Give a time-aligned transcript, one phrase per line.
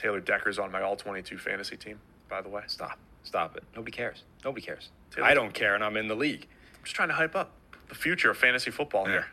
[0.00, 2.62] Taylor Decker's on my all 22 fantasy team, by the way.
[2.66, 2.98] Stop.
[3.22, 3.64] Stop it.
[3.76, 4.22] Nobody cares.
[4.44, 4.88] Nobody cares.
[5.10, 6.46] Taylor- I don't care, and I'm in the league.
[6.78, 7.50] I'm just trying to hype up
[7.90, 9.12] the future of fantasy football Yeah.
[9.12, 9.26] here.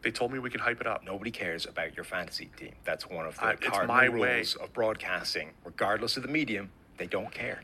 [0.00, 1.04] They told me we could hype it up.
[1.04, 2.72] Nobody cares about your fantasy team.
[2.84, 4.64] That's one of the I- it's cardinal my rules way.
[4.64, 5.52] of broadcasting.
[5.62, 7.60] Regardless of the medium, they don't care.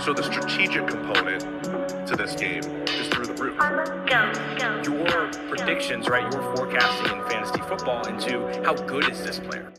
[0.00, 1.42] So the strategic component
[2.08, 3.56] to this game is through the roof.
[4.08, 6.22] Go, go, Your predictions, right?
[6.32, 9.72] Your forecasting in fantasy football into how good is this player?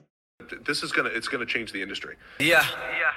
[0.59, 2.17] This is gonna it's gonna change the industry.
[2.39, 2.65] Yeah,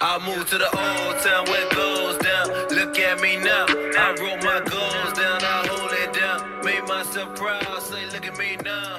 [0.01, 2.49] I moved to the old town where it goes down.
[2.71, 3.67] Look at me now.
[3.69, 6.65] I wrote my goals down, I hold it down.
[6.65, 8.99] Made myself proud, say, look at me now.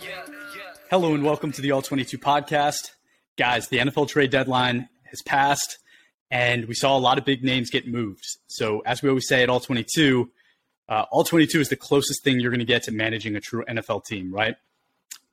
[0.00, 0.24] Yeah,
[0.56, 0.74] yeah.
[0.90, 2.92] Hello and welcome to the All 22 podcast.
[3.36, 5.78] Guys, the NFL trade deadline has passed
[6.30, 8.24] and we saw a lot of big names get moved.
[8.46, 10.30] So, as we always say at All 22,
[10.88, 13.62] uh, All 22 is the closest thing you're going to get to managing a true
[13.68, 14.56] NFL team, right?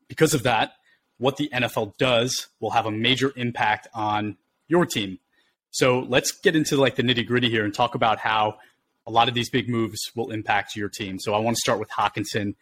[0.10, 0.74] Because of that,
[1.22, 5.20] what the NFL does will have a major impact on your team.
[5.70, 8.58] So, let's get into like the nitty gritty here and talk about how
[9.08, 11.20] a lot of these big moves will impact your team.
[11.20, 12.56] So, I want to start with Hockenson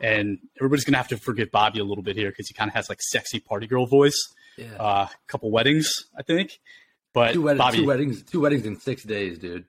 [0.00, 2.74] and everybody's gonna have to forgive Bobby a little bit here because he kind of
[2.74, 4.16] has like sexy party girl voice.
[4.56, 4.74] Yeah.
[4.78, 6.60] Uh, a couple weddings, I think.
[7.12, 9.64] But two, wed- Bobby, two weddings, two weddings in six days, dude.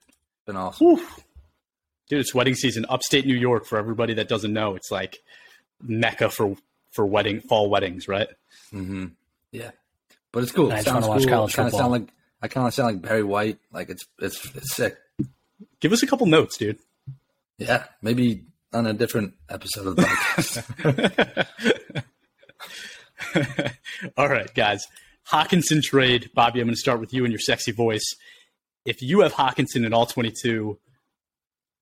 [0.46, 0.88] Been awesome.
[0.98, 1.08] whew.
[2.10, 3.66] dude, it's wedding season, upstate New York.
[3.66, 5.18] For everybody that doesn't know, it's like
[5.82, 6.56] mecca for
[6.96, 8.28] for wedding fall weddings, right?
[8.74, 9.06] Mm-hmm.
[9.52, 9.72] Yeah,
[10.32, 10.72] but it's cool.
[10.72, 11.30] I just wanna watch cool.
[11.30, 11.92] college Kind of football.
[11.92, 13.60] sound like I kind of sound like Barry White.
[13.72, 14.98] Like it's it's it's sick.
[15.80, 16.80] Give us a couple notes, dude.
[17.58, 21.46] Yeah, maybe on a different episode of the podcast.
[24.18, 24.86] All right, guys.
[25.30, 26.30] Hockenson trade.
[26.36, 28.04] Bobby, I'm going to start with you and your sexy voice.
[28.86, 30.78] If you have Hockenson in all 22,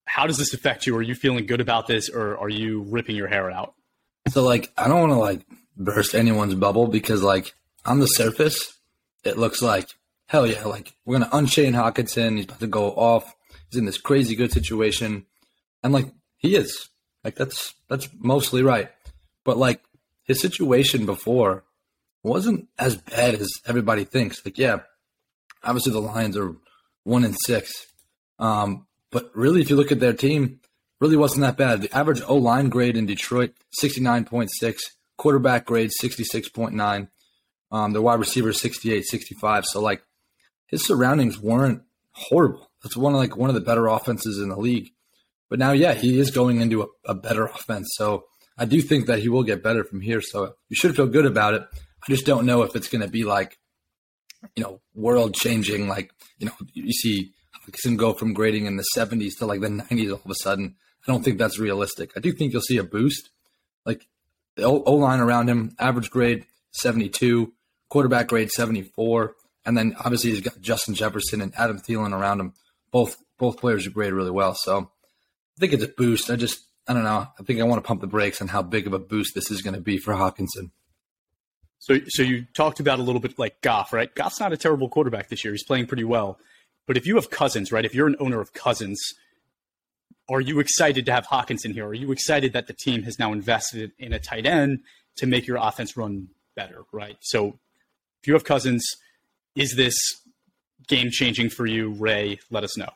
[0.06, 0.95] how does this affect you?
[0.95, 3.73] Are you feeling good about this or are you ripping your hair out?
[4.30, 5.42] So like, I don't want to like
[5.76, 7.54] burst anyone's bubble because like
[7.86, 8.78] on the surface,
[9.24, 9.90] it looks like
[10.28, 10.66] hell yeah.
[10.66, 12.38] Like we're gonna unchain Hockenson.
[12.38, 13.36] He's about to go off.
[13.70, 15.25] He's in this crazy good situation,
[15.84, 16.90] and like he is.
[17.24, 18.90] Like that's that's mostly right.
[19.44, 19.81] But like
[20.24, 21.64] his situation before
[22.22, 24.44] wasn't as bad as everybody thinks.
[24.46, 24.80] Like yeah,
[25.64, 26.56] obviously the Lions are
[27.03, 27.72] one and six.
[28.40, 30.59] Um, but really, if you look at their team,
[31.00, 31.81] really wasn't that bad.
[31.81, 34.78] The average O line grade in Detroit, 69.6.
[35.18, 37.08] Quarterback grade, 66.9.
[37.72, 39.66] Um, their wide receiver, 68, 65.
[39.66, 40.03] So, like,
[40.68, 42.70] his surroundings weren't horrible.
[42.82, 44.90] That's one of, like, one of the better offenses in the league.
[45.50, 47.90] But now, yeah, he is going into a, a better offense.
[47.96, 48.26] So,
[48.58, 50.22] I do think that he will get better from here.
[50.22, 51.64] So, you should feel good about it.
[51.72, 53.58] I just don't know if it's going to be like,
[54.56, 55.88] you know, world changing.
[55.88, 57.34] Like, you know, you see
[57.66, 60.75] Hockenson go from grading in the 70s to like the 90s all of a sudden.
[61.07, 62.12] I don't think that's realistic.
[62.16, 63.29] I do think you'll see a boost.
[63.85, 64.07] Like
[64.56, 67.52] the O line around him, average grade 72,
[67.90, 69.35] quarterback grade 74,
[69.66, 72.53] and then obviously he's got Justin Jefferson and Adam Thielen around him.
[72.91, 74.56] Both both players who grade really well.
[74.56, 74.91] So
[75.57, 76.29] I think it's a boost.
[76.29, 77.28] I just I don't know.
[77.40, 79.50] I think I want to pump the brakes on how big of a boost this
[79.50, 80.72] is going to be for Hockenson.
[81.79, 84.13] So, so you talked about a little bit like Goff, right?
[84.16, 85.53] Goff's not a terrible quarterback this year.
[85.53, 86.40] He's playing pretty well.
[86.86, 87.86] But if you have Cousins, right?
[87.86, 89.02] If you're an owner of Cousins,
[90.30, 91.86] are you excited to have Hockenson here?
[91.88, 94.80] Are you excited that the team has now invested in a tight end
[95.18, 97.18] to make your offense run better, right?
[97.22, 97.60] So
[98.22, 98.86] if you have Cousins,
[99.56, 99.96] is this
[100.88, 102.40] game changing for you, Ray?
[102.50, 102.90] Let us know.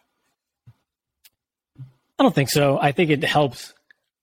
[2.19, 2.79] I don't think so.
[2.79, 3.73] I think it helps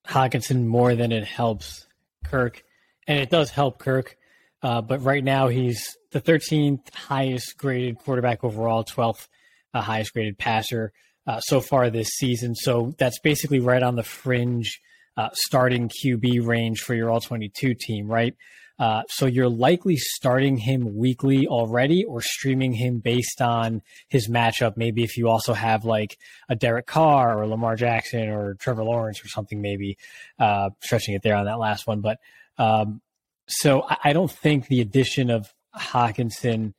[0.06, 1.86] Hockenson more than it helps
[2.24, 2.64] Kirk,
[3.06, 4.16] and it does help Kirk.
[4.62, 9.28] Uh, but right now, he's the 13th highest graded quarterback overall, 12th
[9.74, 10.92] uh, highest graded passer
[11.26, 12.54] uh, so far this season.
[12.54, 14.80] So that's basically right on the fringe
[15.16, 18.34] uh, starting QB range for your All 22 team, right?
[18.76, 24.76] Uh, so you're likely starting him weekly already or streaming him based on his matchup.
[24.76, 26.18] Maybe if you also have like
[26.48, 29.96] a Derek Carr or Lamar Jackson or Trevor Lawrence or something, maybe
[30.40, 32.00] uh, stretching it there on that last one.
[32.00, 32.18] But
[32.58, 33.00] um,
[33.46, 36.74] so I, I don't think the addition of Hockenson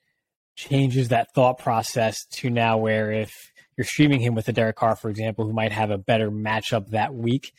[0.55, 3.31] changes that thought process to now where if
[3.77, 6.89] you're streaming him with a Derek Carr, for example, who might have a better matchup
[6.89, 7.51] that week,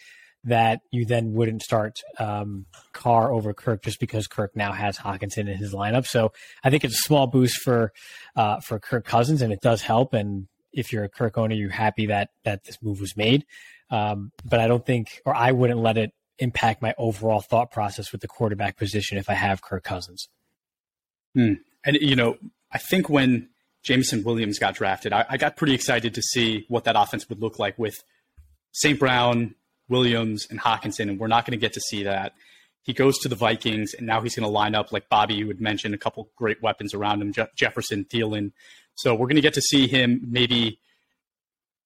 [0.44, 5.48] that you then wouldn't start um, Carr over Kirk just because Kirk now has Hockenson
[5.48, 6.06] in his lineup.
[6.06, 6.32] So
[6.62, 7.93] I think it's a small boost for
[8.37, 10.14] uh, for Kirk Cousins, and it does help.
[10.14, 13.44] And if you're a Kirk owner, you're happy that that this move was made.
[13.90, 18.12] Um, but I don't think, or I wouldn't let it impact my overall thought process
[18.12, 20.28] with the quarterback position if I have Kirk Cousins.
[21.84, 22.37] And you know,
[22.72, 23.48] I think when
[23.82, 27.40] Jameson Williams got drafted, I, I got pretty excited to see what that offense would
[27.40, 27.94] look like with
[28.72, 28.98] St.
[28.98, 29.54] Brown,
[29.88, 32.32] Williams, and Hockenson, and we're not going to get to see that
[32.82, 35.48] He goes to the Vikings, and now he's going to line up, like Bobby, you
[35.48, 38.52] had mentioned, a couple great weapons around him Je- Jefferson, Thielen.
[38.94, 40.78] So we're going to get to see him maybe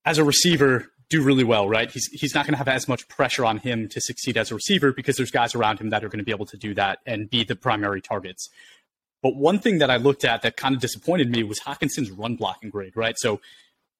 [0.05, 1.91] as a receiver do really well, right?
[1.91, 4.55] He's, he's not going to have as much pressure on him to succeed as a
[4.55, 7.01] receiver because there's guys around him that are going to be able to do that
[7.05, 8.49] and be the primary targets.
[9.23, 12.37] But one thing that I looked at that kind of disappointed me was Hockenson's run
[12.37, 13.15] blocking grade, right?
[13.19, 13.41] So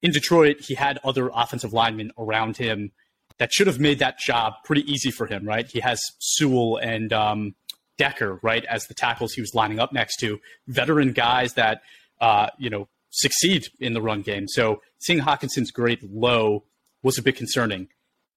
[0.03, 2.93] in Detroit, he had other offensive linemen around him
[3.39, 5.67] that should have made that job pretty easy for him, right?
[5.67, 7.55] He has Sewell and um,
[7.99, 11.83] Decker, right, as the tackles he was lining up next to, veteran guys that,
[12.21, 14.47] uh, you know, succeed in the run game.
[14.49, 16.65] So seeing Hockenson's grade low
[17.03, 17.89] was a bit concerning.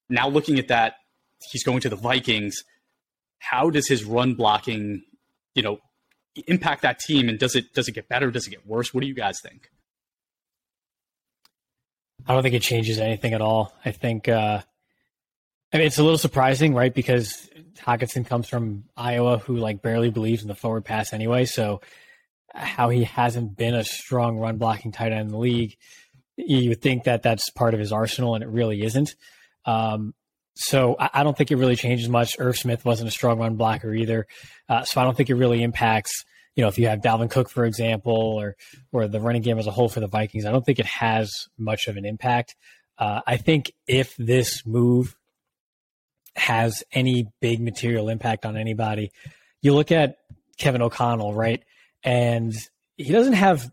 [0.09, 0.95] Now looking at that,
[1.51, 2.63] he's going to the Vikings.
[3.39, 5.03] How does his run blocking,
[5.53, 5.79] you know,
[6.47, 7.29] impact that team?
[7.29, 8.31] And does it does it get better?
[8.31, 8.93] Does it get worse?
[8.93, 9.69] What do you guys think?
[12.25, 13.73] I don't think it changes anything at all.
[13.83, 14.61] I think uh,
[15.73, 16.93] I mean it's a little surprising, right?
[16.93, 17.49] Because
[17.79, 21.45] Hockenson comes from Iowa, who like barely believes in the forward pass anyway.
[21.45, 21.81] So
[22.53, 25.75] how he hasn't been a strong run blocking tight end in the league,
[26.37, 29.15] you would think that that's part of his arsenal, and it really isn't.
[29.65, 30.13] Um,
[30.55, 32.35] so I, I, don't think it really changes much.
[32.39, 34.27] Irv Smith wasn't a strong run blocker either,
[34.69, 36.23] uh, so I don't think it really impacts
[36.55, 38.55] you know, if you have Dalvin Cook, for example, or
[38.91, 41.31] or the running game as a whole for the Vikings, I don't think it has
[41.57, 42.55] much of an impact.
[42.97, 45.15] Uh, I think if this move
[46.35, 49.11] has any big material impact on anybody,
[49.61, 50.17] you look at
[50.57, 51.63] Kevin O'Connell, right?
[52.03, 52.53] And
[52.97, 53.71] he doesn't have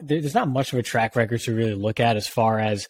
[0.00, 2.86] there's not much of a track record to really look at as far as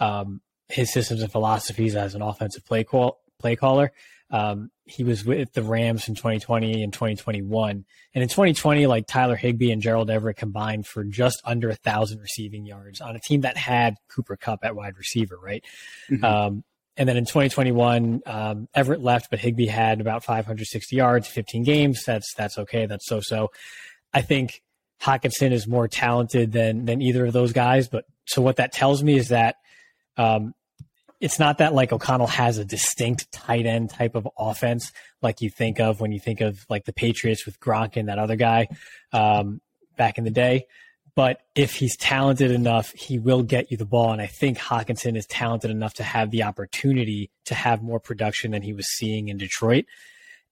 [0.00, 0.40] um,
[0.70, 3.92] his systems and philosophies as an offensive play call play caller.
[4.30, 7.84] Um, he was with the Rams in 2020 and 2021.
[8.14, 12.20] And in 2020, like Tyler Higbee and Gerald Everett combined for just under a thousand
[12.20, 15.64] receiving yards on a team that had Cooper Kupp at wide receiver, right?
[16.08, 16.24] Mm-hmm.
[16.24, 16.64] Um,
[16.96, 22.04] and then in 2021, um, Everett left, but Higbee had about 560 yards, 15 games.
[22.04, 22.86] That's that's okay.
[22.86, 23.50] That's so so.
[24.12, 24.60] I think
[25.00, 27.88] Hockenson is more talented than than either of those guys.
[27.88, 29.56] But so what that tells me is that
[30.16, 30.52] um,
[31.20, 34.90] it's not that like O'Connell has a distinct tight end type of offense
[35.22, 38.18] like you think of when you think of like the Patriots with Gronk and that
[38.18, 38.68] other guy
[39.12, 39.60] um,
[39.96, 40.66] back in the day.
[41.14, 44.12] But if he's talented enough, he will get you the ball.
[44.12, 48.52] And I think Hockenson is talented enough to have the opportunity to have more production
[48.52, 49.84] than he was seeing in Detroit.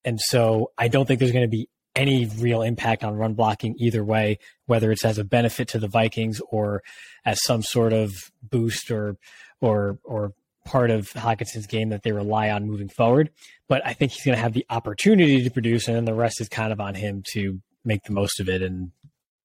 [0.04, 3.74] And so I don't think there's going to be any real impact on run blocking
[3.78, 6.82] either way, whether it's as a benefit to the Vikings or
[7.24, 8.12] as some sort of
[8.42, 9.16] boost or
[9.60, 10.34] or or
[10.68, 13.30] part of Hockenson's game that they rely on moving forward.
[13.68, 16.40] But I think he's going to have the opportunity to produce, and then the rest
[16.42, 18.62] is kind of on him to make the most of it.
[18.62, 18.92] And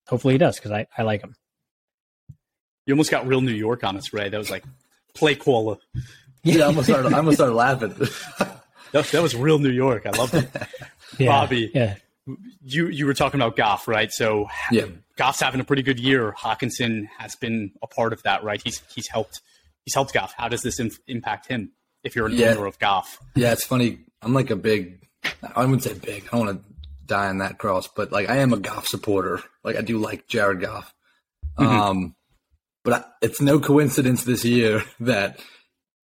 [0.08, 1.36] hopefully he does because I, I like him.
[2.86, 4.28] You almost got real New York on us, Ray.
[4.28, 4.66] That was like
[5.16, 5.78] play caller.
[6.46, 7.94] Yeah, I almost started, I almost started laughing.
[8.92, 10.06] that, that, was real New York.
[10.06, 10.50] I love it.
[11.18, 11.96] yeah, Bobby, yeah.
[12.62, 14.12] you you were talking about Goff, right?
[14.12, 14.88] So yeah.
[15.16, 16.36] Goff's having a pretty good year.
[16.38, 18.62] Hockenson has been a part of that, right?
[18.62, 19.40] He's he's helped–
[19.85, 20.33] he's helped Goff.
[20.38, 21.71] How does this inf- impact him
[22.03, 22.51] if you're an yeah.
[22.51, 23.18] owner of Goff?
[23.35, 24.00] Yeah, it's funny.
[24.21, 25.06] I'm like a big,
[25.56, 26.25] I wouldn't say big.
[26.25, 26.74] I don't want to
[27.06, 29.41] die on that cross, but like I am a Goff supporter.
[29.63, 30.94] Like I do like Jared Goff.
[31.57, 31.69] Mm-hmm.
[31.69, 32.15] Um,
[32.83, 35.39] but I, it's no coincidence this year that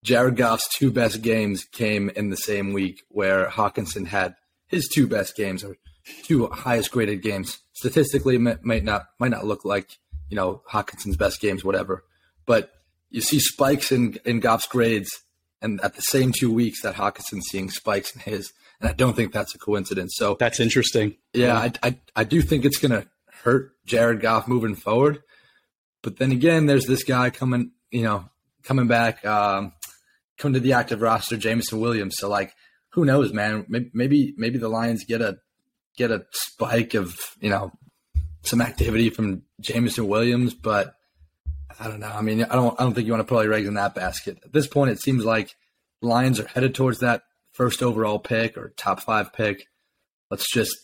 [0.05, 4.35] Jared Goff's two best games came in the same week where Hockenson had
[4.67, 5.77] his two best games or
[6.23, 7.59] two highest graded games.
[7.73, 9.99] Statistically, might, might not might not look like
[10.29, 12.05] you know Hockenson's best games, whatever.
[12.47, 12.71] But
[13.11, 15.11] you see spikes in in Goff's grades,
[15.63, 19.15] and at the same two weeks that Hockenson's seeing spikes in his, and I don't
[19.15, 20.15] think that's a coincidence.
[20.17, 21.17] So that's interesting.
[21.33, 23.07] Yeah, I I, I do think it's going to
[23.43, 25.23] hurt Jared Goff moving forward,
[26.03, 28.29] but then again, there's this guy coming, you know,
[28.63, 29.73] coming back, um,
[30.37, 32.17] coming to the active roster, Jameson Williams.
[32.19, 32.55] So like,
[32.91, 33.67] who knows, man?
[33.69, 35.39] Maybe maybe the Lions get a
[35.97, 37.73] get a spike of you know
[38.43, 40.95] some activity from Jameson Williams, but
[41.79, 42.09] I don't know.
[42.09, 42.79] I mean, I don't.
[42.81, 44.39] I don't think you want to put all your eggs in that basket.
[44.45, 45.55] At this point, it seems like
[46.03, 47.23] Lions are headed towards that
[47.53, 49.67] first overall pick or top five pick.
[50.31, 50.77] Let's just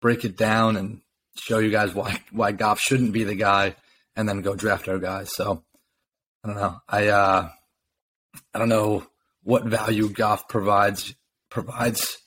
[0.00, 1.00] break it down and
[1.36, 3.76] show you guys why why Goff shouldn't be the guy,
[4.16, 5.34] and then go draft our guys.
[5.34, 5.62] So
[6.42, 6.76] I don't know.
[6.88, 7.48] I uh,
[8.52, 9.06] I don't know
[9.42, 11.14] what value Goff provides
[11.50, 12.18] provides.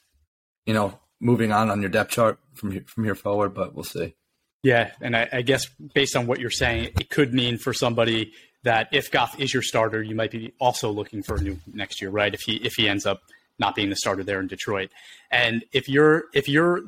[0.66, 3.86] You know, moving on on your depth chart from here, from here forward, but we'll
[3.86, 4.16] see.
[4.64, 8.34] Yeah, and I, I, guess based on what you're saying, it could mean for somebody
[8.64, 12.02] that if Goff is your starter, you might be also looking for a new next
[12.02, 12.34] year, right?
[12.34, 13.22] If he if he ends up
[13.60, 14.90] not being the starter there in Detroit,
[15.32, 16.82] and if you're if you're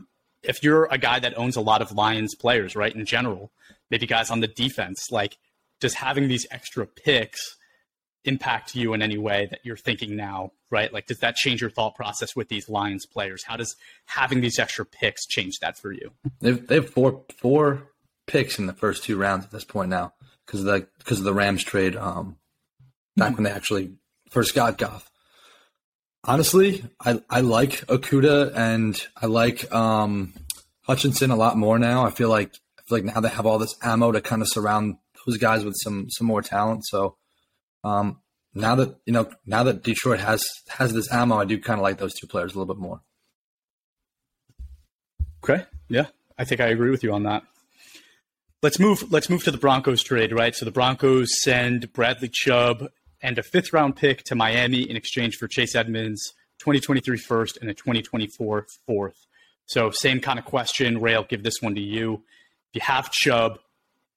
[0.43, 3.51] if you're a guy that owns a lot of Lions players, right, in general,
[3.91, 5.37] maybe guys on the defense, like
[5.79, 7.55] just having these extra picks
[8.25, 10.91] impact you in any way that you're thinking now, right?
[10.91, 13.43] Like, does that change your thought process with these Lions players?
[13.43, 16.11] How does having these extra picks change that for you?
[16.39, 17.89] They've they have four four
[18.27, 20.13] picks in the first two rounds at this point now
[20.45, 21.95] because of the because of the Rams trade.
[21.95, 22.37] Um,
[23.15, 23.91] back when they actually
[24.29, 25.09] first got Goff.
[26.23, 30.33] Honestly, I I like Okudah and I like um,
[30.81, 32.05] Hutchinson a lot more now.
[32.05, 34.49] I feel like I feel like now they have all this ammo to kind of
[34.49, 36.85] surround those guys with some some more talent.
[36.85, 37.15] So
[37.83, 38.19] um,
[38.53, 41.83] now that you know now that Detroit has has this ammo, I do kind of
[41.83, 43.01] like those two players a little bit more.
[45.43, 46.07] Okay, yeah,
[46.37, 47.43] I think I agree with you on that.
[48.61, 49.11] Let's move.
[49.11, 50.55] Let's move to the Broncos trade, right?
[50.55, 52.89] So the Broncos send Bradley Chubb
[53.21, 57.69] and a fifth round pick to Miami in exchange for Chase Edmonds, 2023 first and
[57.69, 59.27] a 2024 fourth.
[59.65, 60.99] So same kind of question.
[60.99, 62.23] Ray, I'll give this one to you.
[62.73, 63.59] If you have Chubb,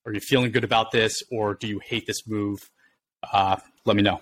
[0.06, 2.70] are you feeling good about this, or do you hate this move?
[3.30, 4.20] Uh, let me know.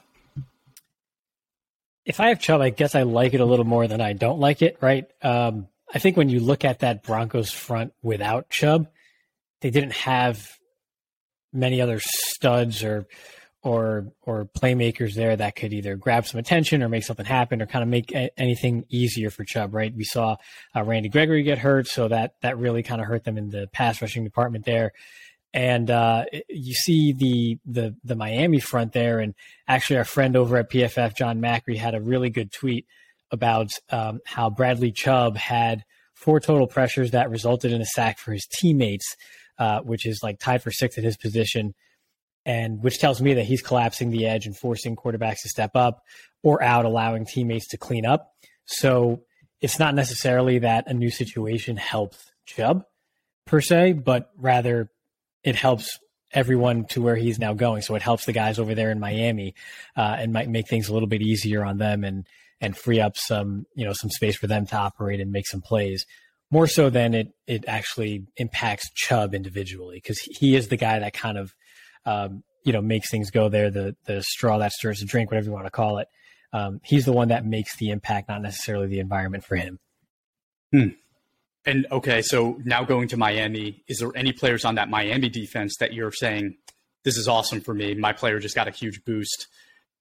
[2.05, 4.41] If I have Chubb, I guess I like it a little more than I don't
[4.41, 4.79] like it.
[4.81, 5.07] Right?
[5.23, 8.89] Um, I think when you look at that Broncos front without Chubb,
[9.61, 10.49] they didn't have
[11.53, 13.07] many other studs or
[13.63, 17.67] or or playmakers there that could either grab some attention or make something happen or
[17.67, 19.75] kind of make a- anything easier for Chubb.
[19.75, 19.95] Right?
[19.95, 20.37] We saw
[20.75, 23.69] uh, Randy Gregory get hurt, so that that really kind of hurt them in the
[23.73, 24.93] pass rushing department there.
[25.53, 29.35] And uh, you see the the the Miami front there, and
[29.67, 32.87] actually our friend over at PFF, John Macri, had a really good tweet
[33.33, 38.33] about um, how Bradley Chubb had four total pressures that resulted in a sack for
[38.33, 39.17] his teammates,
[39.59, 41.75] uh, which is like tied for sixth at his position,
[42.45, 46.03] and which tells me that he's collapsing the edge and forcing quarterbacks to step up
[46.43, 48.33] or out, allowing teammates to clean up.
[48.67, 49.23] So
[49.61, 52.85] it's not necessarily that a new situation helps Chubb
[53.47, 54.91] per se, but rather
[55.43, 55.99] it helps
[56.33, 57.83] everyone to where he's now going.
[57.83, 59.55] So it helps the guys over there in Miami
[59.97, 62.27] uh, and might make things a little bit easier on them and
[62.61, 65.61] and free up some you know some space for them to operate and make some
[65.61, 66.05] plays.
[66.51, 71.13] More so than it it actually impacts Chubb individually because he is the guy that
[71.13, 71.55] kind of
[72.05, 75.47] um, you know makes things go there the the straw that stirs the drink whatever
[75.47, 76.09] you want to call it.
[76.53, 79.79] Um, he's the one that makes the impact, not necessarily the environment for him.
[80.73, 80.89] Hmm.
[81.67, 85.77] And okay, so now going to Miami, is there any players on that Miami defense
[85.81, 86.57] that you're saying
[87.05, 87.95] this is awesome for me?
[87.95, 89.47] My player just got a huge boost,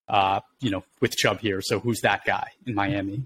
[0.08, 1.60] uh, you know, with Chubb here.
[1.60, 3.24] So who's that guy in Miami?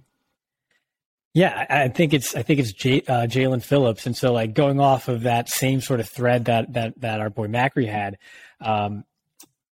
[1.32, 4.78] Yeah, I think it's I think it's J, uh, Jaelan Phillips, and so like going
[4.78, 8.18] off of that same sort of thread that that that our boy Macri had
[8.60, 9.04] um,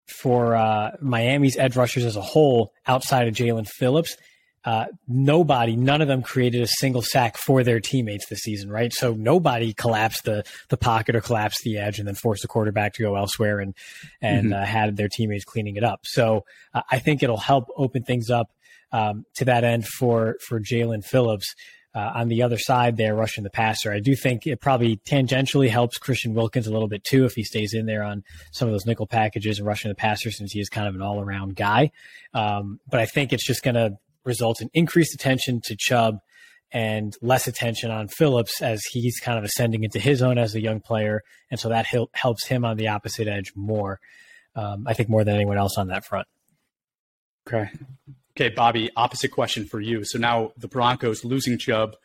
[0.08, 4.18] for uh, Miami's edge rushers as a whole, outside of Jaelan Phillips,
[4.64, 8.94] uh, nobody, none of them created a single sack for their teammates this season, right?
[8.94, 12.94] So nobody collapsed the the pocket or collapsed the edge and then forced the quarterback
[12.94, 13.74] to go elsewhere and
[14.22, 14.62] and mm-hmm.
[14.62, 16.02] uh, had their teammates cleaning it up.
[16.04, 18.52] So uh, I think it'll help open things up
[18.92, 21.56] um, to that end for for Jaelan Phillips.
[21.94, 23.92] Uh, on the other side there, rushing the passer.
[23.92, 27.44] I do think it probably tangentially helps Christian Wilkins a little bit too if he
[27.44, 30.62] stays in there on some of those nickel packages and rushing the passer since he
[30.62, 31.92] is kind of an all around guy.
[32.34, 36.20] Um, but I think it's just going to result in increased attention to Chubb
[36.72, 40.62] and less attention on Phillips as he's kind of ascending into his own as a
[40.62, 41.22] young player.
[41.50, 44.00] And so that helps him on the opposite edge more,
[44.56, 46.28] um, I think, more than anyone else on that front.
[47.48, 47.70] Okay.
[48.38, 50.06] Okay, Bobby, opposite question for you.
[50.06, 51.96] So now the Broncos losing Chubb,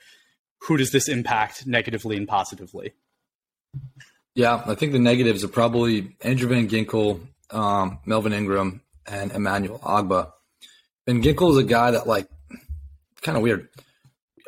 [0.62, 2.94] who does this impact negatively and positively?
[4.34, 7.20] Yeah, I think the negatives are probably Andrew Van Ginkel,
[7.50, 10.32] um, Melvin Ingram, and Emmanuel Ogbah.
[11.06, 12.28] Van Ginkel is a guy that like
[13.22, 13.68] kind of weird.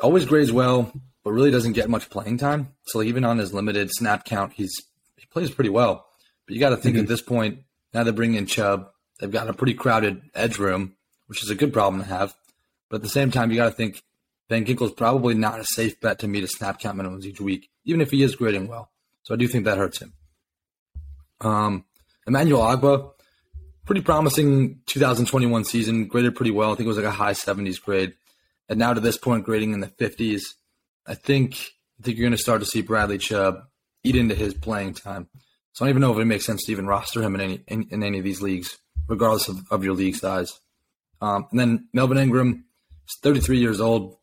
[0.02, 0.92] Always grades well,
[1.24, 2.68] but really doesn't get much playing time.
[2.86, 4.74] So like, even on his limited snap count, he's
[5.16, 6.06] he plays pretty well.
[6.46, 7.02] But you got to think mm-hmm.
[7.02, 7.60] at this point,
[7.92, 10.96] now they bring in Chubb, they've got a pretty crowded edge room
[11.28, 12.34] which is a good problem to have.
[12.90, 14.02] But at the same time, you got to think
[14.48, 17.70] Van Ginkel's probably not a safe bet to meet a snap count minimums each week,
[17.84, 18.90] even if he is grading well.
[19.22, 20.14] So I do think that hurts him.
[21.40, 21.84] Um,
[22.26, 23.12] Emmanuel Ogbah,
[23.88, 26.70] pretty promising 2021 season, graded pretty well.
[26.70, 28.12] I think it was like a high 70s grade.
[28.68, 30.42] And now to this point, grading in the 50s.
[31.06, 31.54] I think
[31.98, 33.62] I think you're going to start to see Bradley Chubb
[34.04, 35.26] eat into his playing time.
[35.72, 37.60] So I don't even know if it makes sense to even roster him in any
[37.66, 38.76] in, in any of these leagues,
[39.08, 40.60] regardless of, of your league size.
[41.22, 42.66] Um, and then Melvin Ingram
[43.08, 44.18] is 33 years old.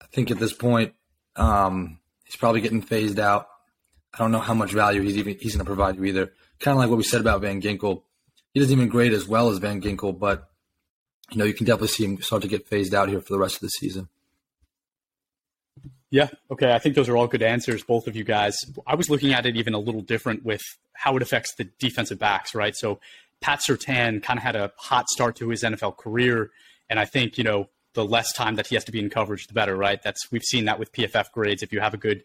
[0.00, 0.94] I think at this point,
[1.34, 3.48] um, he's probably getting phased out.
[4.14, 6.32] I don't know how much value he's even he's going to provide you either.
[6.60, 8.02] Kind of like what we said about Van Ginkel.
[8.54, 10.50] He doesn't even grade as well as Van Ginkel, but
[11.30, 13.38] you know you can definitely see him start to get phased out here for the
[13.38, 14.08] rest of the season.
[16.10, 16.28] Yeah.
[16.50, 16.72] Okay.
[16.74, 18.54] I think those are all good answers, both of you guys.
[18.86, 20.60] I was looking at it even a little different with
[20.92, 22.76] how it affects the defensive backs, right?
[22.76, 23.00] So
[23.40, 26.50] Pat Surtain kind of had a hot start to his NFL career,
[26.90, 29.46] and I think you know the less time that he has to be in coverage,
[29.46, 30.02] the better, right?
[30.02, 31.62] That's we've seen that with PFF grades.
[31.62, 32.22] If you have a good,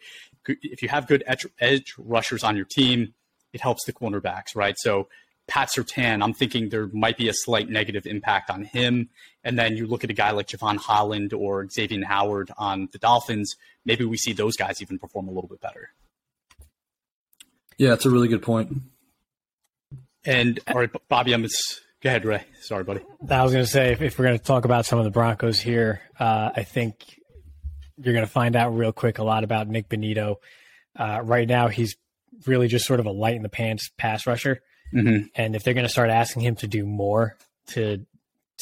[0.47, 3.13] if you have good edge, edge rushers on your team,
[3.53, 4.75] it helps the cornerbacks, right?
[4.77, 5.07] So
[5.47, 9.09] Pat Surtain, I'm thinking there might be a slight negative impact on him.
[9.43, 12.97] And then you look at a guy like Jevon Holland or Xavier Howard on the
[12.97, 15.91] Dolphins, maybe we see those guys even perform a little bit better.
[17.77, 18.81] Yeah, that's a really good point.
[20.25, 22.43] And all right, Bobby, I'm just go ahead, Ray.
[22.61, 23.01] Sorry, buddy.
[23.29, 25.11] I was going to say if, if, we're going to talk about some of the
[25.11, 27.19] Broncos here, uh, I think
[27.97, 30.35] you're going to find out real quick a lot about Nik Bonitto.
[30.97, 31.95] Uh, right now, he's
[32.45, 34.61] really just sort of a light in the pants pass rusher.
[34.93, 35.27] Mm-hmm.
[35.35, 37.37] And if they're going to start asking him to do more
[37.69, 38.05] to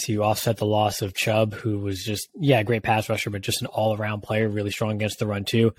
[0.03, 3.41] to offset the loss of Chubb, who was just yeah, a great pass rusher, but
[3.41, 5.73] just an all around player, really strong against the run too.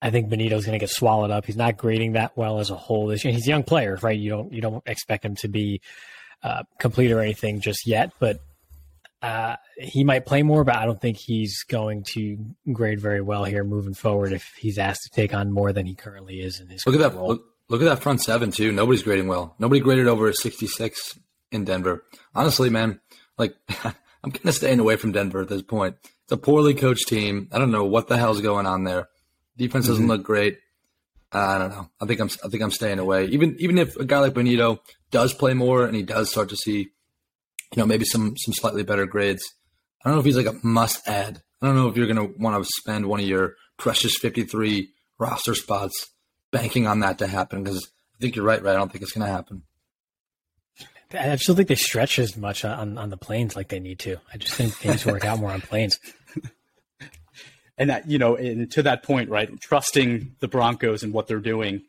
[0.00, 1.46] I think Bonitto's going to get swallowed up.
[1.46, 3.32] He's not grading that well as a whole this year.
[3.32, 4.18] He's a young player, right?
[4.18, 5.80] You don't you don't expect him to be
[6.42, 8.38] uh, complete or anything just yet, but
[9.22, 10.64] uh, he might play more.
[10.64, 12.36] But I don't think he's going to
[12.72, 15.94] grade very well here moving forward if he's asked to take on more than he
[15.94, 18.70] currently is in his look at that look, look, at that front seven too.
[18.70, 19.54] Nobody's grading well.
[19.58, 21.18] Nobody graded over a sixty six
[21.50, 22.04] in Denver.
[22.34, 23.00] Honestly, man,
[23.38, 23.54] like
[24.24, 25.96] I'm kind of staying away from Denver at this point.
[26.24, 27.48] It's a poorly coached team.
[27.50, 29.08] I don't know what the hell's going on there.
[29.56, 30.12] Defense doesn't mm-hmm.
[30.12, 30.58] look great.
[31.32, 31.90] I don't know.
[32.00, 33.26] I think I'm I think I'm staying away.
[33.26, 34.78] Even even if a guy like Bonitto
[35.10, 38.82] does play more and he does start to see, you know, maybe some some slightly
[38.82, 39.42] better grades.
[40.04, 41.42] I don't know if he's like a must add.
[41.60, 44.90] I don't know if you're going to want to spend one of your precious 53
[45.18, 46.11] roster spots
[46.52, 48.74] banking on that to happen because I think you're right, right?
[48.74, 49.62] I don't think it's going to happen.
[51.12, 53.98] I just don't think they stretch as much on, on the planes like they need
[54.00, 54.18] to.
[54.32, 55.98] I just think things work out more on planes.
[57.78, 59.60] and that you know, and to that point, right?
[59.60, 61.82] Trusting the Broncos and what they're doing.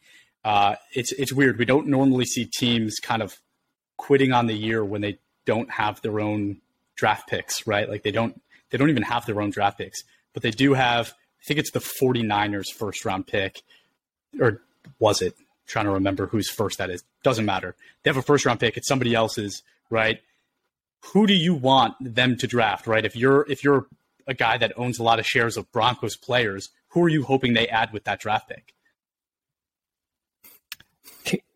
[0.43, 1.57] Uh, it's it's weird.
[1.57, 3.37] We don't normally see teams kind of
[3.97, 6.57] quitting on the year when they don't have their own
[6.95, 7.89] draft picks, right?
[7.89, 10.03] Like they don't they don't even have their own draft picks,
[10.33, 11.13] but they do have.
[11.41, 13.61] I think it's the 49ers first round pick,
[14.39, 14.61] or
[14.99, 15.35] was it?
[15.37, 17.03] I'm trying to remember whose first that is.
[17.23, 17.75] Doesn't matter.
[18.03, 18.77] They have a first round pick.
[18.77, 20.19] It's somebody else's, right?
[21.13, 23.05] Who do you want them to draft, right?
[23.05, 23.87] If you're if you're
[24.27, 26.69] a guy that owns a lot of shares of Broncos players.
[26.89, 28.73] Who are you hoping they add with that draft pick?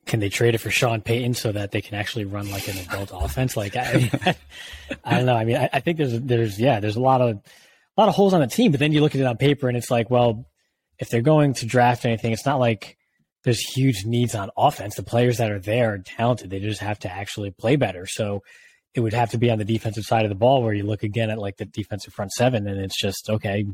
[0.06, 2.78] Can they trade it for Sean Payton so that they can actually run like an
[2.78, 3.58] adult offense?
[3.58, 4.10] Like I,
[5.04, 5.36] I, don't know.
[5.36, 8.16] I mean, I, I, think there's there's yeah, there's a lot of a lot of
[8.16, 8.72] holes on the team.
[8.72, 10.46] But then you look at it on paper and it's like, well,
[11.00, 12.98] if they're going to draft anything, it's not like
[13.44, 14.96] there's huge needs on offense.
[14.96, 16.50] The players that are there are talented.
[16.50, 18.06] They just have to actually play better.
[18.06, 18.44] So
[18.94, 21.04] it would have to be on the defensive side of the ball where you look
[21.04, 23.66] again at like the defensive front seven and it's just okay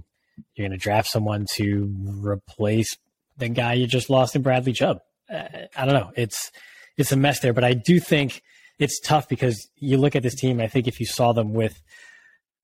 [0.55, 2.97] you're going to draft someone to replace
[3.37, 4.99] the guy you just lost in Bradley Chubb.
[5.31, 5.43] Uh,
[5.75, 6.11] I don't know.
[6.15, 6.51] It's
[6.97, 8.41] it's a mess there, but I do think
[8.77, 10.59] it's tough because you look at this team.
[10.59, 11.81] I think if you saw them with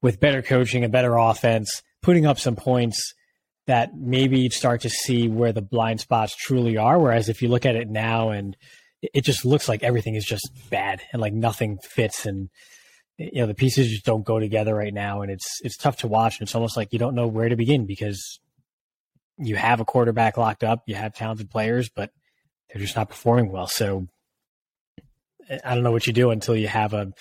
[0.01, 3.13] with better coaching, a better offense, putting up some points,
[3.69, 6.97] that maybe you'd start to see where the blind spots truly are.
[6.97, 8.57] Whereas if you look at it now and
[9.03, 12.49] it just looks like everything is just bad and like nothing fits and
[13.19, 16.07] you know the pieces just don't go together right now and it's it's tough to
[16.07, 18.39] watch and it's almost like you don't know where to begin because
[19.37, 22.09] you have a quarterback locked up you have talented players but
[22.69, 24.07] they're just not performing well so
[25.47, 27.13] eh, i don't know what you do until you have a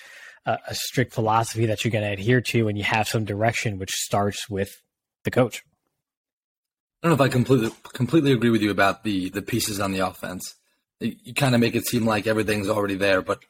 [0.45, 3.91] a, strict philosophy that you're going to adhere to and you have some direction which
[3.91, 4.81] starts with
[5.25, 5.61] the coach
[7.07, 9.99] don't know if I completely completely agree with you about the the pieces on the
[9.99, 10.55] offense
[10.99, 13.21] you kind of make it seem like everything's already there.
[13.21, 13.43] But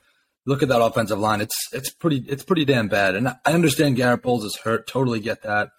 [0.45, 3.15] look at that offensive line; it's it's pretty it's pretty damn bad.
[3.15, 5.69] And I understand Garrett Bolles is hurt, totally get that.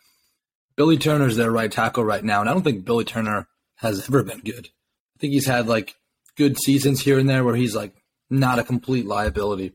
[0.76, 4.22] Billy Turner's their right tackle right now, and I don't think Billy Turner has ever
[4.22, 4.68] been good.
[5.16, 5.94] I think he's had like
[6.36, 7.94] good seasons here and there where he's like
[8.28, 9.72] not a complete liability.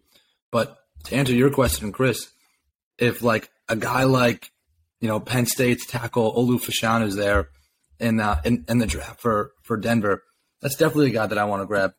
[0.51, 2.31] But to answer your question, Chris,
[2.97, 4.51] if like a guy like
[4.99, 7.49] you know Penn State's tackle Olu Fashanu is there
[7.99, 10.23] in, uh, in in the draft for for Denver
[10.65, 11.93] that's definitely a guy that I want to grab.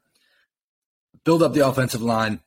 [1.24, 2.40] Build up the offensive line.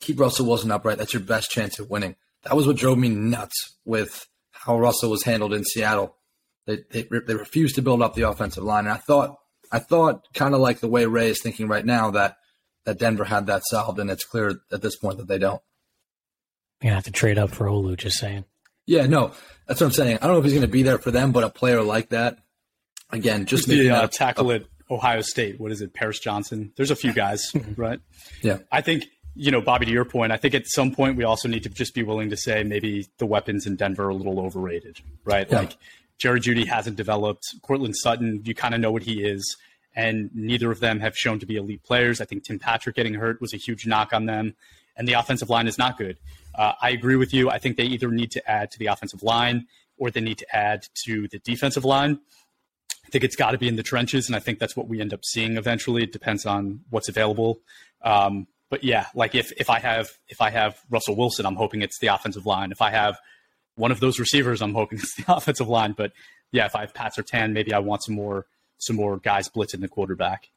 [0.00, 0.98] Keep Russell Wilson upright.
[0.98, 2.16] That's your best chance at winning.
[2.42, 6.16] That was what drove me nuts with how Russell was handled in Seattle.
[6.66, 8.86] They, they, they refused to build up the offensive line.
[8.86, 9.36] And I thought,
[9.70, 12.36] I thought kind of like the way Ray is thinking right now that,
[12.84, 14.00] that Denver had that solved.
[14.00, 15.62] And it's clear at this point that they don't.
[16.80, 18.46] You're going to have to trade up for Olu, just saying.
[18.84, 19.32] Yeah, no,
[19.68, 20.18] that's what I'm saying.
[20.20, 22.08] I don't know if he's going to be there for them, but a player like
[22.08, 22.38] that,
[23.12, 25.60] again, just the uh, tackle it Ohio State.
[25.60, 25.94] What is it?
[25.94, 26.72] Paris Johnson.
[26.76, 28.00] There's a few guys, right?
[28.42, 28.58] Yeah.
[28.72, 31.48] I think, you know, Bobby, to your point, I think at some point we also
[31.48, 34.40] need to just be willing to say maybe the weapons in Denver are a little
[34.40, 35.46] overrated, right?
[35.48, 35.60] Yeah.
[35.60, 35.76] Like
[36.18, 37.44] Jerry Jeudy hasn't developed.
[37.62, 39.56] Courtland Sutton, you kind of know what he is.
[39.94, 42.20] and neither of them have shown to be elite players.
[42.20, 44.54] I think Tim Patrick getting hurt was a huge knock on them,
[44.96, 46.16] and the offensive line is not good.
[46.54, 47.50] Uh, I agree with you.
[47.50, 50.56] I think they either need to add to the offensive line or they need to
[50.56, 52.20] add to the defensive line.
[53.10, 55.00] I think it's got to be in the trenches, and I think that's what we
[55.00, 56.04] end up seeing eventually.
[56.04, 57.58] It depends on what's available.
[58.02, 61.82] Um, but yeah, like if if I have if I have Russell Wilson, I'm hoping
[61.82, 62.70] it's the offensive line.
[62.70, 63.18] If I have
[63.74, 65.92] one of those receivers, I'm hoping it's the offensive line.
[65.96, 66.12] But
[66.52, 68.46] yeah, if I have Pat Surtain, maybe I want some more
[68.78, 70.48] some more guys blitzing the quarterback.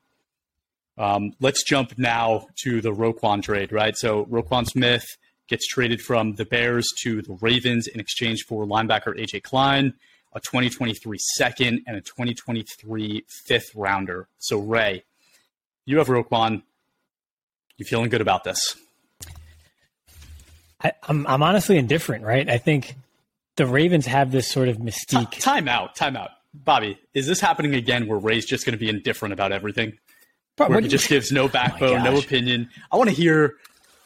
[0.95, 3.97] Um, let's jump now to the Roquan trade, right?
[3.97, 5.05] So Roquan Smith
[5.47, 9.95] gets traded from the Bears to the Ravens in exchange for linebacker AJ Klein,
[10.35, 14.27] a 2023 second, and a 2023 fifth rounder.
[14.37, 15.03] So Ray,
[15.85, 16.63] you have Roquan.
[17.77, 18.75] You feeling good about this?
[20.83, 22.49] I, I'm I'm honestly indifferent, right?
[22.49, 22.95] I think
[23.55, 25.31] the Ravens have this sort of mystique.
[25.31, 26.31] T- time out, time out.
[26.53, 29.97] Bobby, is this happening again where Ray's just going to be indifferent about everything?
[30.57, 32.69] Where he just gives no oh backbone, oh no opinion.
[32.91, 33.55] I want to hear.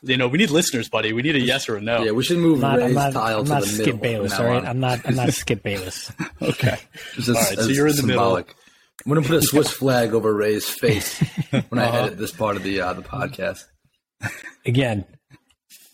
[0.03, 1.11] You know, we need listeners, buddy.
[1.11, 2.03] We need a yes or a no.
[2.03, 3.85] Yeah, we should move I'm not, Ray's I'm not, tile I'm to not the Skip
[3.85, 3.99] middle.
[3.99, 4.63] Bayless, all right?
[4.63, 4.99] I'm not.
[5.05, 6.11] I'm not Skip Bayless.
[6.41, 6.77] okay.
[7.15, 7.57] Just all right.
[7.57, 8.47] So you're in the symbolic.
[8.47, 8.61] middle.
[9.05, 11.97] I'm going to put a Swiss flag over Ray's face when I uh-huh.
[11.97, 13.63] edit this part of the uh, the podcast.
[14.65, 15.05] Again,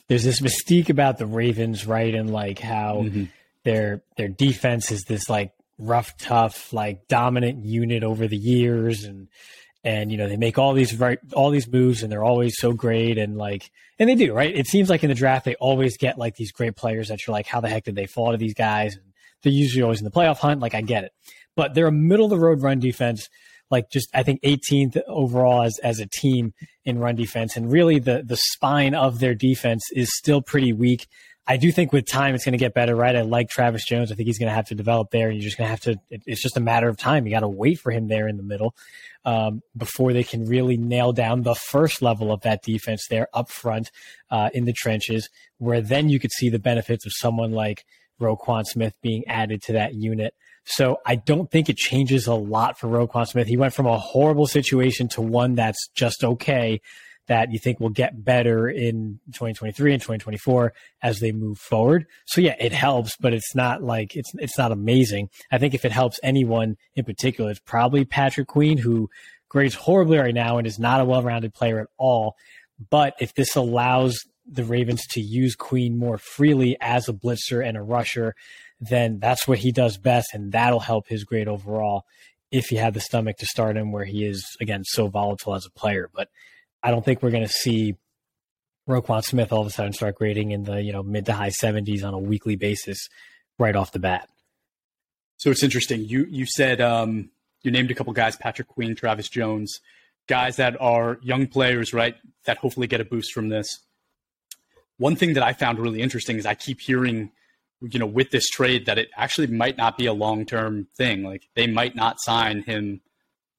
[0.07, 2.13] there's this mystique about the Ravens, right?
[2.13, 3.25] And like how mm-hmm.
[3.63, 9.27] their their defense is this like rough, tough, like dominant unit over the years, and
[9.83, 12.73] and you know they make all these right all these moves, and they're always so
[12.73, 14.55] great, and like and they do, right?
[14.55, 17.33] It seems like in the draft they always get like these great players that you're
[17.33, 18.95] like, how the heck did they fall to these guys?
[18.95, 19.05] And
[19.41, 20.61] they're usually always in the playoff hunt.
[20.61, 21.11] Like I get it,
[21.55, 23.27] but they're a middle of the road run defense
[23.73, 26.53] like just I think 18th overall as as a team
[26.85, 31.07] in run defense, and really the the spine of their defense is still pretty weak.
[31.45, 33.15] I do think with time it's going to get better, right?
[33.15, 34.11] I like Travis Jones.
[34.11, 35.81] I think he's going to have to develop there, and you're just going to have
[35.81, 35.99] to.
[36.09, 37.25] It's just a matter of time.
[37.25, 38.73] You got to wait for him there in the middle
[39.25, 43.49] um, before they can really nail down the first level of that defense there up
[43.49, 43.91] front
[44.31, 47.83] uh, in the trenches, where then you could see the benefits of someone like
[48.21, 50.33] Roquan Smith being added to that unit.
[50.65, 53.47] So I don't think it changes a lot for Roquan Smith.
[53.47, 56.79] He went from a horrible situation to one that's just okay
[57.27, 62.05] that you think will get better in 2023 and 2024 as they move forward.
[62.25, 65.29] So yeah, it helps, but it's not like it's it's not amazing.
[65.51, 69.09] I think if it helps anyone in particular, it's probably Patrick Queen who
[69.49, 72.35] grades horribly right now and is not a well-rounded player at all.
[72.89, 77.77] But if this allows the Ravens to use Queen more freely as a blitzer and
[77.77, 78.35] a rusher,
[78.81, 82.03] then that's what he does best, and that'll help his grade overall
[82.51, 85.65] if he had the stomach to start him where he is again so volatile as
[85.65, 86.09] a player.
[86.13, 86.29] But
[86.83, 87.95] I don't think we're going to see
[88.87, 91.49] Roquan Smith all of a sudden start grading in the you know mid to high
[91.49, 93.07] 70s on a weekly basis
[93.57, 94.27] right off the bat.
[95.37, 96.03] So it's interesting.
[96.03, 97.29] You you said um,
[97.61, 99.79] you named a couple guys: Patrick Queen, Travis Jones,
[100.27, 102.15] guys that are young players, right?
[102.45, 103.67] That hopefully get a boost from this.
[104.97, 107.31] One thing that I found really interesting is I keep hearing
[107.91, 111.23] you know, with this trade that it actually might not be a long term thing.
[111.23, 113.01] Like they might not sign him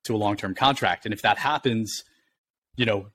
[0.04, 1.04] to a long term contract.
[1.04, 2.04] And if that happens,
[2.76, 3.06] you know,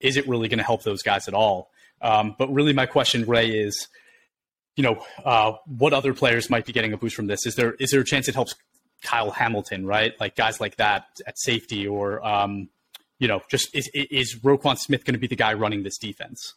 [0.00, 1.70] is it really going to help those guys at all?
[2.00, 3.88] Um, but really, my question, Ray, is,
[4.76, 7.46] you know, uh, what other players might be getting a boost from this?
[7.46, 8.54] Is there is there a chance it helps
[9.02, 10.12] Kyle Hamilton, right?
[10.20, 12.68] Like guys like that at safety, or um,
[13.18, 16.54] you know, just is is Roquan Smith going to be the guy running this defense?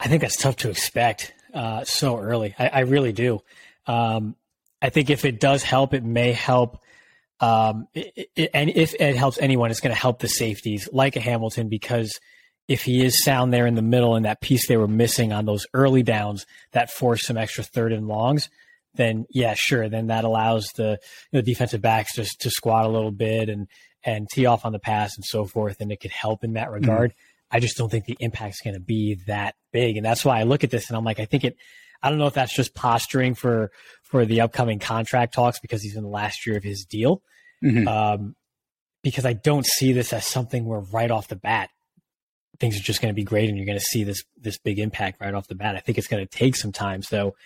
[0.00, 2.54] I think that's tough to expect uh, so early.
[2.58, 3.40] I, I really do.
[3.86, 4.36] Um,
[4.80, 6.82] I think if it does help, it may help.
[7.40, 11.16] Um, it, it, and if it helps anyone, it's going to help the safeties like
[11.16, 12.18] a Hamilton because
[12.66, 15.46] if he is sound there in the middle and that piece they were missing on
[15.46, 18.50] those early downs that forced some extra third and longs,
[18.94, 19.88] then yeah, sure.
[19.88, 20.98] Then that allows the
[21.32, 23.68] you know, defensive backs just to squat a little bit and
[24.04, 26.70] and tee off on the pass and so forth, and it could help in that
[26.70, 27.10] regard.
[27.10, 27.56] Mm-hmm.
[27.56, 29.96] I just don't think the impact's going to be that big.
[29.96, 31.56] And that's why I look at this and I'm like, I think it,
[32.02, 33.70] I don't know if that's just posturing for,
[34.02, 37.22] for the upcoming contract talks because he's in the last year of his deal.
[37.64, 37.88] Mm-hmm.
[37.88, 38.36] Um,
[39.02, 41.70] because I don't see this as something where right off the bat,
[42.58, 44.78] things are just going to be great and you're going to see this, this big
[44.78, 45.76] impact right off the bat.
[45.76, 47.02] I think it's going to take some time.
[47.02, 47.36] So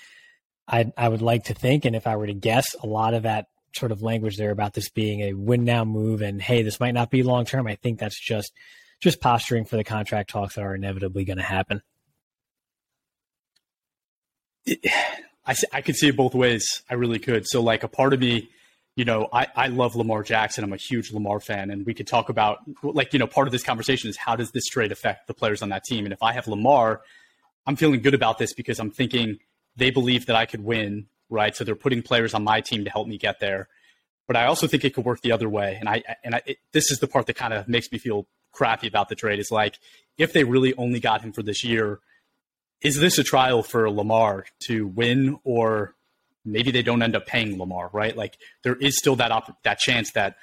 [0.67, 3.25] I, I would like to think, and if I were to guess, a lot of
[3.25, 6.81] that sort of language there about this being a win now move and hey, this
[6.81, 7.67] might not be long term.
[7.67, 8.53] I think that's just
[9.01, 11.83] just posturing for the contract talks that are inevitably going to happen.
[14.67, 16.83] I, I could see it both ways.
[16.89, 17.47] I really could.
[17.47, 18.49] So, like, a part of me,
[18.95, 20.63] you know, I, I love Lamar Jackson.
[20.65, 21.71] I'm a huge Lamar fan.
[21.71, 24.51] And we could talk about, like, you know, part of this conversation is how does
[24.53, 26.05] this trade affect the players on that team?
[26.05, 27.01] And if I have Lamar,
[27.67, 29.39] I'm feeling good about this because I'm thinking
[29.77, 31.57] they believe that I could win, right?
[31.57, 33.69] So they're putting players on my team to help me get there.
[34.27, 35.77] but I also think it could work the other way.
[35.79, 38.27] And I and I, it, this is the part that kind of makes me feel
[38.53, 39.39] crappy about the trade.
[39.39, 39.79] Is like
[40.19, 42.01] if they really only got him for this year,
[42.83, 45.95] is this a trial for Lamar to win, or
[46.45, 47.91] maybe they don't end up paying Lamar?
[47.93, 48.17] Right?
[48.17, 50.37] Like there is still that op- that chance that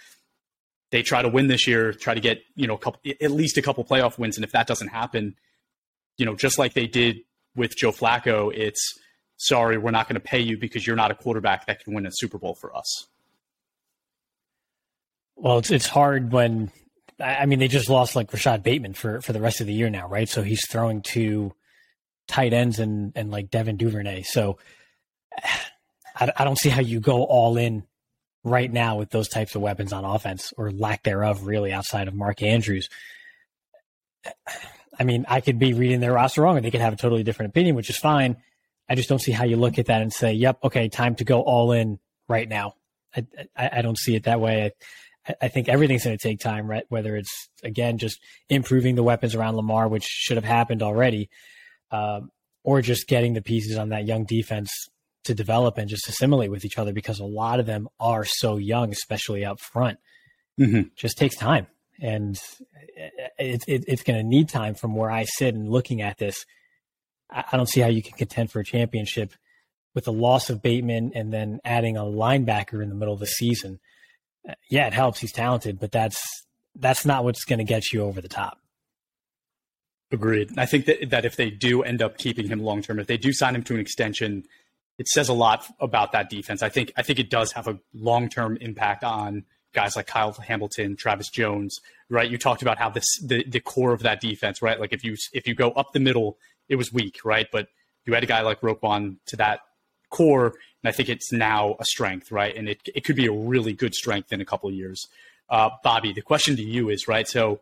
[0.92, 3.62] they try to win this year, try to get you know couple, at least a
[3.62, 5.36] couple playoff wins, and if that doesn't happen,
[6.18, 7.20] you know just like they did
[7.56, 8.98] with Joe Flacco, it's
[9.38, 12.06] sorry, we're not going to pay you because you're not a quarterback that can win
[12.06, 13.08] a Super Bowl for us.
[15.36, 16.72] Well, it's it's hard when
[17.20, 19.90] I mean they just lost like Rashod Bateman for for the rest of the year
[19.90, 20.28] now, right?
[20.28, 21.54] So he's throwing to
[22.30, 24.24] tight ends and and like Devin Duvernay.
[24.24, 24.58] So
[26.16, 27.84] I, I don't see how you go all in
[28.44, 32.14] right now with those types of weapons on offense or lack thereof, really, outside of
[32.14, 32.90] Mark Andrews.
[35.00, 37.24] I mean, I could be reading their roster wrong and they could have a totally
[37.24, 38.36] different opinion, which is fine.
[38.90, 41.24] I just don't see how you look at that and say, yep, okay, time to
[41.24, 42.74] go all in right now.
[43.16, 44.74] I, I, I don't see it that way.
[45.26, 46.84] I, I think everything's going to take time, right?
[46.90, 51.30] Whether it's, again, just improving the weapons around Lamar, which should have happened already,
[51.92, 52.32] um,
[52.64, 54.70] or just getting the pieces on that young defense
[55.24, 58.58] to develop and just assimilate with each other because a lot of them are so
[58.58, 60.00] young, especially up front.
[60.60, 60.90] Mm-hmm.
[60.96, 61.68] Just takes time,
[62.02, 62.40] and
[63.38, 64.76] it, it, it's going to need time.
[64.76, 66.46] From where I sit and looking at this,
[67.30, 69.34] I don't see how you can contend for a championship
[69.94, 73.28] with the loss of Bateman and then adding a linebacker in the middle of the
[73.28, 73.80] season.
[74.70, 75.20] Yeah, it helps.
[75.20, 76.22] He's talented, but that's
[76.76, 78.60] that's not what's going to get you over the top.
[80.12, 80.58] Agreed.
[80.58, 83.18] I think that that if they do end up keeping him long term, if they
[83.18, 84.44] do sign him to an extension,
[84.98, 86.64] it says a lot about that defense.
[86.64, 90.34] I think I think it does have a long term impact on guys like Kyle
[90.34, 91.78] Hamilton, Travis Jones,
[92.10, 92.30] right?
[92.30, 94.80] You talked about how this the, the core of that defense, right?
[94.80, 97.48] Like if you if you go up the middle, it was weak, right?
[97.52, 97.68] But
[98.06, 99.60] you had a guy like Roquan to that
[100.10, 102.56] core, and I think it's now a strength, right?
[102.56, 105.08] And it it could be a really good strength in a couple of years.
[105.50, 107.28] Uh, Bobby, the question to you is right.
[107.28, 107.62] So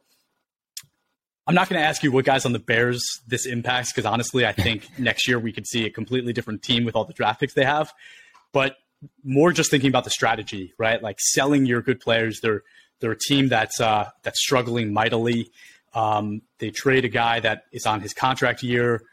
[1.48, 4.46] I'm not going to ask you what guys on the Bears this impacts because honestly,
[4.46, 7.40] I think next year we could see a completely different team with all the draft
[7.40, 7.94] picks they have.
[8.52, 8.76] But
[9.24, 11.02] more just thinking about the strategy, right?
[11.02, 12.40] Like selling your good players.
[12.42, 12.64] They're
[13.00, 15.52] they're a team that's uh, that's struggling mightily.
[15.94, 19.04] Um, they trade a guy that is on his contract year,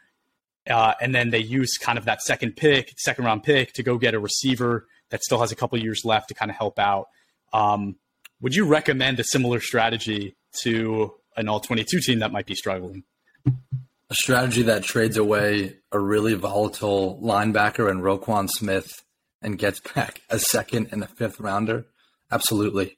[0.69, 3.97] uh, and then they use kind of that second pick, second round pick, to go
[3.97, 7.07] get a receiver that still has a couple years left to kind of help out.
[7.53, 7.95] Um,
[8.41, 13.03] would you recommend a similar strategy to an all 22 team that might be struggling.
[13.47, 19.03] A strategy that trades away a really volatile linebacker and Roquan Smith
[19.41, 21.85] and gets back a second and a fifth rounder.
[22.31, 22.97] Absolutely.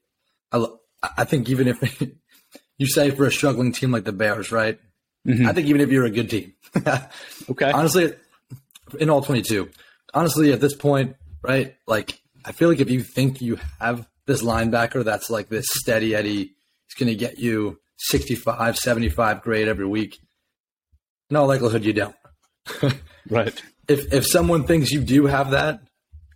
[0.52, 0.66] I,
[1.18, 2.02] I think even if
[2.78, 4.80] you say for a struggling team like the Bears, right?
[5.28, 5.48] Mm-hmm.
[5.48, 6.54] I think even if you're a good team,
[7.50, 7.72] okay.
[7.72, 8.14] Honestly,
[9.00, 9.70] in all 22,
[10.14, 11.76] honestly, at this point, right?
[11.86, 16.16] Like, I feel like if you think you have this linebacker that's like this steady
[16.16, 20.20] Eddie, he's going to get you 65, 75 grade every week.
[21.30, 22.16] No likelihood you don't.
[23.30, 23.62] right.
[23.88, 25.82] If if someone thinks you do have that,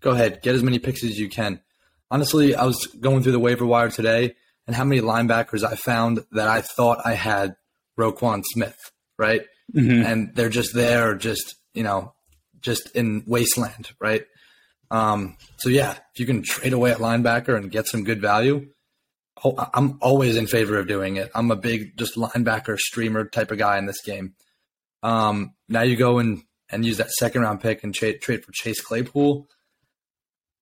[0.01, 1.61] go ahead, get as many picks as you can.
[2.09, 4.35] Honestly, I was going through the waiver wire today,
[4.67, 7.55] and how many linebackers I found that I thought I had
[7.99, 8.77] Roquan Smith,
[9.17, 9.41] right?
[9.73, 10.05] Mm-hmm.
[10.05, 12.13] And they're just there, just you know,
[12.61, 14.25] just in wasteland, right?
[14.89, 18.67] Um, so yeah, if you can trade away at linebacker and get some good value,
[19.43, 21.31] I'm always in favor of doing it.
[21.33, 24.33] I'm a big just linebacker streamer type of guy in this game.
[25.03, 28.51] Um, now you go and, and use that second round pick and trade trade for
[28.51, 29.47] Chase Claypool.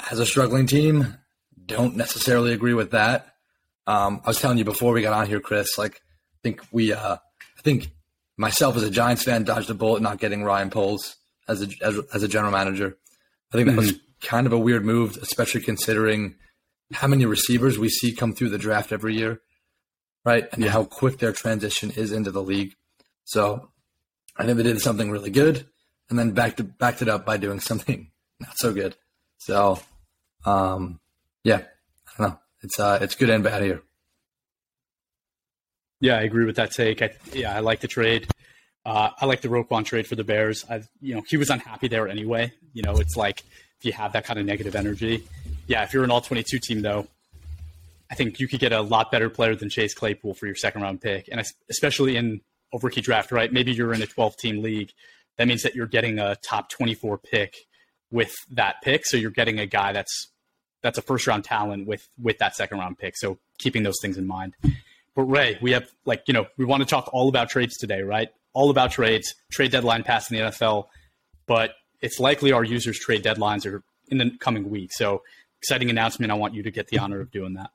[0.09, 1.17] As a struggling team,
[1.65, 3.35] don't necessarily agree with that.
[3.85, 5.77] Um, I was telling you before we got on here, Chris.
[5.77, 7.91] Like, I think we, uh, I think
[8.37, 11.17] myself as a Giants fan dodged a bullet not getting Ryan Poles
[11.49, 12.97] as a as, as a general manager.
[13.51, 13.79] I think that mm-hmm.
[13.79, 16.35] was kind of a weird move, especially considering
[16.93, 19.41] how many receivers we see come through the draft every year,
[20.25, 20.47] right?
[20.51, 20.71] And yeah.
[20.71, 22.75] how quick their transition is into the league.
[23.25, 23.69] So
[24.35, 25.67] I think they did something really good
[26.09, 28.95] and then backed it, backed it up by doing something not so good.
[29.37, 29.79] So,
[30.45, 30.99] um,
[31.43, 31.61] yeah,
[32.07, 32.39] I don't know.
[32.61, 33.81] It's uh, it's good and bad here.
[36.01, 37.01] Yeah, I agree with that take.
[37.01, 38.27] I, yeah, I like the trade.
[38.85, 40.65] Uh, I like the Roquan trade for the Bears.
[40.69, 42.53] I, you know, he was unhappy there anyway.
[42.73, 43.43] You know, it's like
[43.79, 45.23] if you have that kind of negative energy,
[45.67, 47.07] yeah, if you're an all 22 team, though,
[48.11, 50.81] I think you could get a lot better player than Chase Claypool for your second
[50.81, 51.29] round pick.
[51.31, 52.41] And especially in
[52.73, 53.51] a rookie draft, right?
[53.51, 54.91] Maybe you're in a 12 team league.
[55.37, 57.67] That means that you're getting a top 24 pick
[58.11, 59.05] with that pick.
[59.05, 60.27] So you're getting a guy that's
[60.81, 63.15] that's a first round talent with with that second round pick.
[63.15, 64.55] So keeping those things in mind.
[65.15, 68.01] But Ray, we have like, you know, we want to talk all about trades today,
[68.01, 68.29] right?
[68.53, 70.87] All about trades, trade deadline passed in the NFL,
[71.45, 74.91] but it's likely our users' trade deadlines are in the coming week.
[74.93, 75.23] So
[75.61, 76.31] exciting announcement.
[76.31, 77.71] I want you to get the honor of doing that.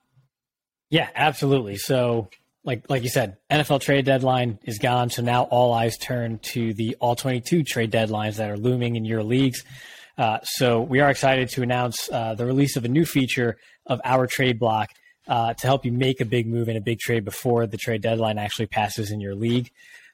[0.90, 1.76] Yeah, absolutely.
[1.76, 2.28] So,
[2.64, 5.10] like like you said, NFL trade deadline is gone.
[5.10, 9.04] So now all eyes turn to the all 22 trade deadlines that are looming in
[9.04, 9.64] your leagues.
[10.16, 13.56] Uh, so we are excited to announce uh, the release of a new feature
[13.86, 14.90] of our trade block
[15.26, 18.00] uh, to help you make a big move in a big trade before the trade
[18.00, 19.70] deadline actually passes in your league.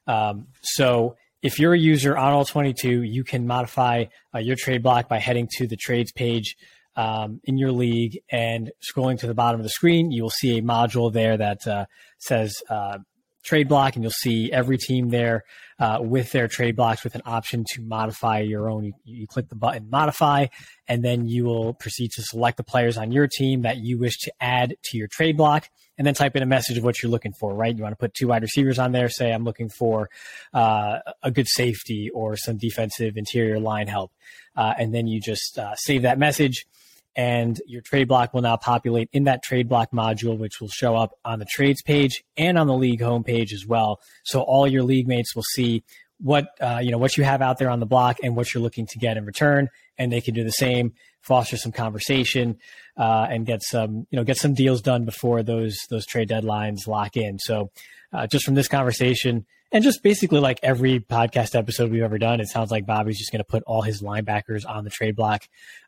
[0.06, 4.82] Um, so if you're a user on all 22, you can modify uh, your trade
[4.82, 6.56] block by heading to the trades page
[6.96, 10.10] um, in your league and scrolling to the bottom of the screen.
[10.10, 11.86] You will see a module there that uh,
[12.18, 12.98] says uh,
[13.42, 15.44] trade block, and you'll see every team there
[15.78, 18.84] uh, with their trade blocks with an option to modify your own.
[18.84, 20.46] You, you, click the button modify,
[20.86, 24.18] and then you will proceed to select the players on your team that you wish
[24.18, 27.10] to add to your trade block, and then type in a message of what you're
[27.10, 27.54] looking for.
[27.54, 29.08] Right, you want to put two wide receivers on there.
[29.08, 30.10] Say I'm looking for
[30.52, 34.12] uh, a good safety or some defensive interior line help,
[34.56, 36.66] uh, and then you just uh, save that message
[37.16, 40.96] and your trade block will now populate in that trade block module, which will show
[40.96, 44.00] up on the trades page and on the league homepage as well.
[44.24, 45.82] So all your league mates will see
[46.18, 48.62] what uh, you know what you have out there on the block and what you're
[48.62, 49.68] looking to get in return,
[49.98, 50.92] and they can do the same,
[51.22, 52.58] foster some conversation,
[52.96, 56.86] uh, and get some you know get some deals done before those those trade deadlines
[56.86, 57.38] lock in.
[57.38, 57.70] So
[58.12, 62.40] uh, just from this conversation, and just basically like every podcast episode we've ever done,
[62.40, 65.42] it sounds like Bobby's just going to put all his linebackers on the trade block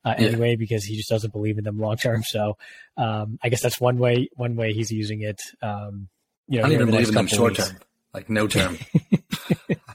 [0.05, 0.29] uh, yeah.
[0.29, 2.23] anyway because he just doesn't believe in them long term.
[2.23, 2.57] So
[2.97, 5.41] um, I guess that's one way one way he's using it.
[5.61, 6.09] Um,
[6.49, 7.77] you know, I don't even believe in them short term,
[8.13, 8.79] like no term.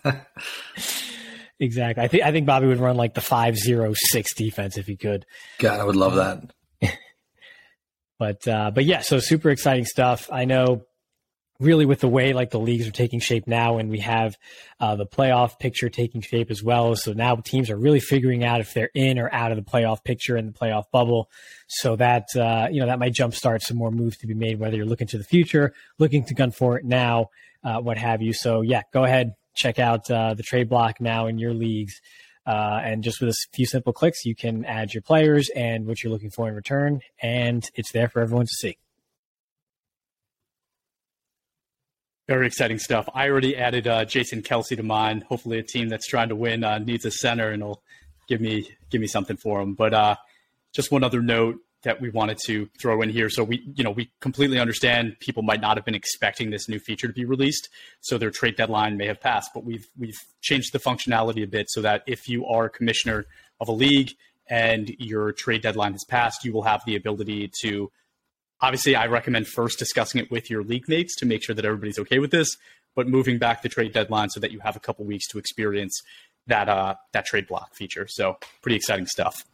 [1.60, 2.04] exactly.
[2.04, 4.96] I think I think Bobby would run like the five zero six defense if he
[4.96, 5.26] could.
[5.60, 6.52] God, I would love that.
[8.20, 10.30] but uh, but yeah, so super exciting stuff.
[10.32, 10.84] I know
[11.60, 14.38] really with the way like the leagues are taking shape now and we have
[14.80, 16.96] uh, the playoff picture taking shape as well.
[16.96, 20.04] So now teams are really figuring out if they're in or out of the playoff
[20.04, 21.30] picture and the playoff bubble.
[21.68, 24.78] So that uh, you know that might jumpstart some more moves to be made whether
[24.78, 27.28] you're looking to the future looking to gun for it now
[27.64, 28.34] uh, what have you.
[28.34, 32.00] So yeah go ahead check out uh, the trade block now in your leagues.
[32.46, 36.02] Uh, and just with a few simple clicks you can add your players and what
[36.02, 38.78] you're looking for in return and it's there for everyone to see
[42.28, 43.08] Very exciting stuff.
[43.14, 45.24] I already added uh, Jason Kelce to mine.
[45.30, 47.82] Hopefully, a team that's trying to win uh, needs a center, and will
[48.28, 49.76] give me give me something for them.
[49.76, 50.16] But uh,
[50.74, 53.30] just one other note that we wanted to throw in here.
[53.30, 56.80] So we, you know, we completely understand people might not have been expecting this new
[56.80, 57.70] feature to be released,
[58.02, 59.52] so their trade deadline may have passed.
[59.54, 63.26] But we've we've changed the functionality a bit so that if you are a commissioner
[63.62, 64.12] of a league
[64.50, 67.90] and your trade deadline has passed, you will have the ability to
[68.62, 72.00] obviously I recommend first discussing it with your league mates to make sure that everybody's
[72.00, 72.58] okay with this,
[72.96, 76.02] but moving back the trade deadline so that you have a couple weeks to experience
[76.48, 78.08] that uh, that trade block feature.
[78.08, 79.46] So pretty exciting stuff.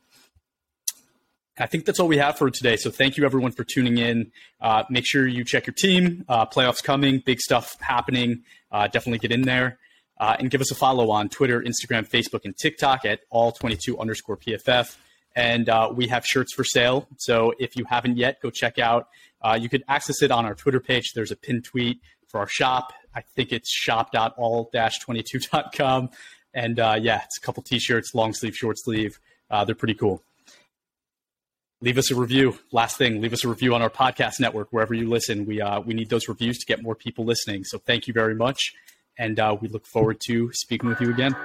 [1.57, 2.77] I think that's all we have for today.
[2.77, 4.31] So thank you everyone for tuning in.
[4.59, 6.25] Uh, make sure you check your team.
[6.27, 8.43] Uh, playoffs coming, big stuff happening.
[8.71, 9.77] Uh, definitely get in there.
[10.19, 14.37] Uh, and give us a follow on Twitter, Instagram, Facebook, and TikTok at all22 underscore
[14.37, 14.95] PFF
[15.35, 17.07] and uh, we have shirts for sale.
[17.17, 19.09] So if you haven't yet, go check out.
[19.41, 21.11] Uh, you can access it on our Twitter page.
[21.13, 22.93] There's a pinned tweet for our shop.
[23.15, 26.09] I think it's shop.all-22.com.
[26.53, 29.19] And uh, yeah, it's a couple t-shirts, long sleeve, short sleeve.
[29.49, 30.23] Uh, they're pretty cool.
[31.81, 32.57] Leave us a review.
[32.71, 35.45] Last thing, leave us a review on our podcast network wherever you listen.
[35.45, 37.65] We uh, we need those reviews to get more people listening.
[37.65, 38.71] So thank you very much,
[39.17, 41.35] and uh, we look forward to speaking with you again.